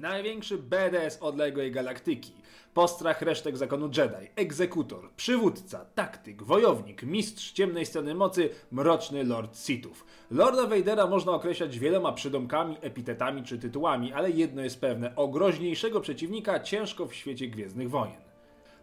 [0.00, 2.32] Największy BDS odległej galaktyki.
[2.74, 10.04] Postrach resztek zakonu Jedi, egzekutor, przywódca, taktyk, wojownik, mistrz ciemnej strony mocy, mroczny Lord Sithów.
[10.30, 16.00] Lorda Vadera można określać wieloma przydomkami, epitetami czy tytułami, ale jedno jest pewne, o groźniejszego
[16.00, 18.29] przeciwnika ciężko w świecie Gwiezdnych Wojen.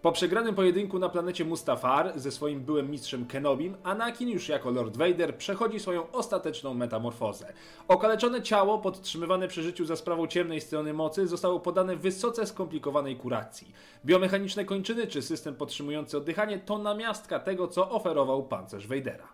[0.01, 4.97] Po przegranym pojedynku na planecie Mustafar ze swoim byłym mistrzem Kenobim, Anakin już jako Lord
[4.97, 7.53] Vader przechodzi swoją ostateczną metamorfozę.
[7.87, 13.71] Okaleczone ciało, podtrzymywane przy życiu za sprawą ciemnej strony mocy, zostało podane wysoce skomplikowanej kuracji.
[14.05, 19.27] Biomechaniczne kończyny czy system podtrzymujący oddychanie to namiastka tego, co oferował pancerz Vadera.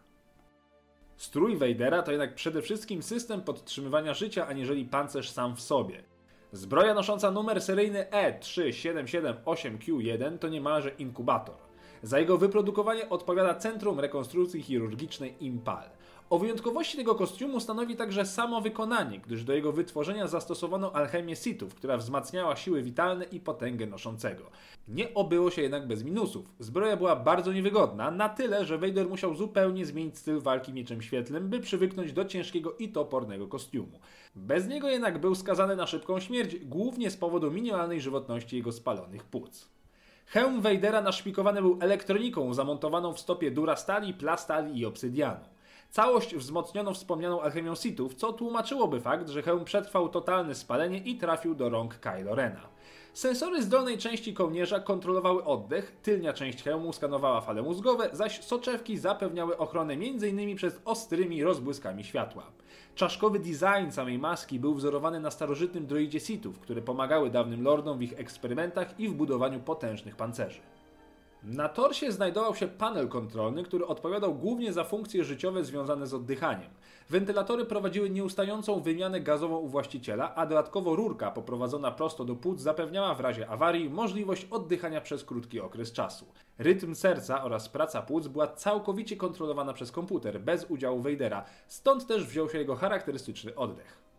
[1.17, 6.12] Strój Vadera to jednak przede wszystkim system podtrzymywania życia, aniżeli pancerz sam w sobie.
[6.53, 11.55] Zbroja nosząca numer seryjny E3778Q1 to niemalże inkubator.
[12.03, 15.83] Za jego wyprodukowanie odpowiada Centrum Rekonstrukcji Chirurgicznej Impal.
[16.29, 21.75] O wyjątkowości tego kostiumu stanowi także samo wykonanie, gdyż do jego wytworzenia zastosowano alchemię sitów,
[21.75, 24.43] która wzmacniała siły witalne i potęgę noszącego.
[24.87, 26.45] Nie obyło się jednak bez minusów.
[26.59, 31.49] Zbroja była bardzo niewygodna, na tyle, że Vader musiał zupełnie zmienić styl walki mieczem świetlnym,
[31.49, 33.99] by przywyknąć do ciężkiego i topornego kostiumu.
[34.35, 39.23] Bez niego jednak był skazany na szybką śmierć, głównie z powodu minimalnej żywotności jego spalonych
[39.23, 39.69] płuc.
[40.25, 45.52] Hełm Vadera naszpikowany był elektroniką zamontowaną w stopie durastali, plastali i obsydianu.
[45.93, 51.55] Całość wzmocniono wspomnianą alchemią Sithów, co tłumaczyłoby fakt, że hełm przetrwał totalne spalenie i trafił
[51.55, 52.61] do rąk Kylo Rena.
[53.13, 58.97] Sensory z dolnej części kołnierza kontrolowały oddech, tylnia część hełmu skanowała fale mózgowe, zaś soczewki
[58.97, 60.55] zapewniały ochronę m.in.
[60.55, 62.43] przed ostrymi rozbłyskami światła.
[62.95, 68.01] Czaszkowy design samej maski był wzorowany na starożytnym droidzie Sithów, które pomagały dawnym lordom w
[68.01, 70.59] ich eksperymentach i w budowaniu potężnych pancerzy.
[71.45, 76.69] Na torsie znajdował się panel kontrolny, który odpowiadał głównie za funkcje życiowe związane z oddychaniem.
[77.09, 83.15] Wentylatory prowadziły nieustającą wymianę gazową u właściciela, a dodatkowo rurka poprowadzona prosto do płuc zapewniała
[83.15, 86.25] w razie awarii możliwość oddychania przez krótki okres czasu.
[86.57, 92.25] Rytm serca oraz praca płuc była całkowicie kontrolowana przez komputer, bez udziału Vadera, stąd też
[92.25, 94.12] wziął się jego charakterystyczny oddech.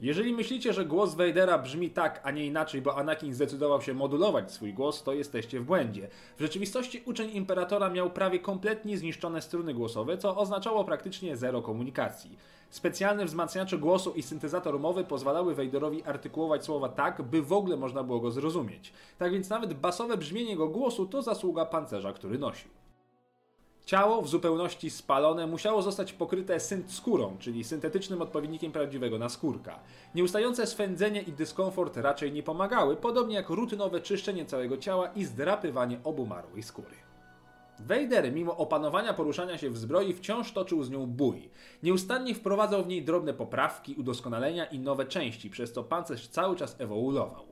[0.00, 4.52] Jeżeli myślicie, że głos Vadera brzmi tak, a nie inaczej, bo Anakin zdecydował się modulować
[4.52, 6.08] swój głos, to jesteście w błędzie.
[6.36, 12.38] W rzeczywistości uczeń Imperatora miał prawie kompletnie zniszczone struny głosowe, co oznaczało praktycznie zero komunikacji.
[12.70, 18.02] Specjalne wzmacniacze głosu i syntezator mowy pozwalały Vaderowi artykułować słowa tak, by w ogóle można
[18.02, 18.92] było go zrozumieć.
[19.18, 22.79] Tak więc nawet basowe brzmienie jego głosu to zasługa pancerza, który nosił.
[23.90, 29.78] Ciało w zupełności spalone musiało zostać pokryte synt skórą, czyli syntetycznym odpowiednikiem prawdziwego naskórka.
[30.14, 36.00] Nieustające swędzenie i dyskomfort raczej nie pomagały, podobnie jak rutynowe czyszczenie całego ciała i zdrapywanie
[36.04, 36.96] obumarłej skóry.
[37.78, 41.50] Vader, mimo opanowania poruszania się w zbroi, wciąż toczył z nią bój.
[41.82, 46.76] Nieustannie wprowadzał w niej drobne poprawki, udoskonalenia i nowe części, przez co pancerz cały czas
[46.78, 47.46] ewoluował.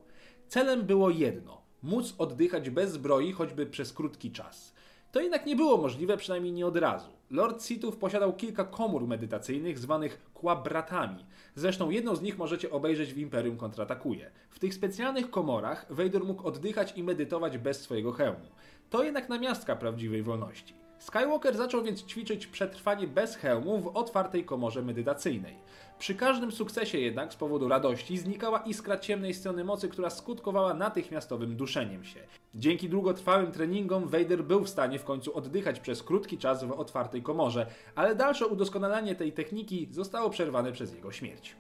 [0.49, 4.78] Celem było jedno móc oddychać bez zbroi choćby przez krótki czas.
[5.13, 7.11] To jednak nie było możliwe, przynajmniej nie od razu.
[7.31, 11.27] Lord Sithów posiadał kilka komór medytacyjnych zwanych kłabratami.
[11.55, 14.31] Zresztą jedną z nich możecie obejrzeć w Imperium kontratakuje.
[14.51, 18.49] W tych specjalnych komorach Vader mógł oddychać i medytować bez swojego hełmu.
[18.91, 20.75] To jednak namiastka prawdziwej wolności.
[20.99, 25.57] Skywalker zaczął więc ćwiczyć przetrwanie bez hełmu w otwartej komorze medytacyjnej.
[25.99, 31.57] Przy każdym sukcesie jednak z powodu radości znikała iskra ciemnej strony mocy, która skutkowała natychmiastowym
[31.57, 32.21] duszeniem się.
[32.55, 37.23] Dzięki długotrwałym treningom Vader był w stanie w końcu oddychać przez krótki czas w otwartej
[37.23, 41.57] komorze, ale dalsze udoskonalanie tej techniki zostało przerwane przez jego śmierć.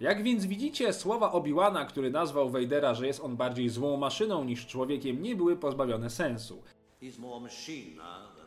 [0.00, 4.66] Jak więc widzicie, słowa Obi-Wana, który nazwał Vadera, że jest on bardziej złą maszyną niż
[4.66, 6.62] człowiekiem, nie były pozbawione sensu.
[7.02, 8.39] He's more machine now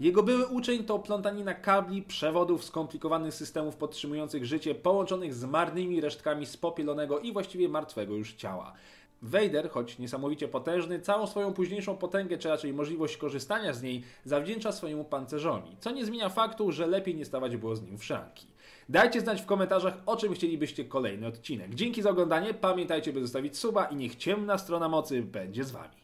[0.00, 6.46] Jego były uczeń to plątanina kabli, przewodów, skomplikowanych systemów podtrzymujących życie, połączonych z marnymi resztkami
[6.46, 8.72] spopielonego i właściwie martwego już ciała.
[9.22, 14.72] Vader, choć niesamowicie potężny, całą swoją późniejszą potęgę, czy raczej możliwość korzystania z niej, zawdzięcza
[14.72, 18.46] swojemu pancerzowi, co nie zmienia faktu, że lepiej nie stawać było z nim w szranki.
[18.88, 21.74] Dajcie znać w komentarzach, o czym chcielibyście kolejny odcinek.
[21.74, 26.03] Dzięki za oglądanie, pamiętajcie, by zostawić suba i niech ciemna strona mocy będzie z Wami.